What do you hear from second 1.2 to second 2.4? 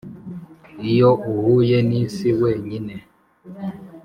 uhuye n'isi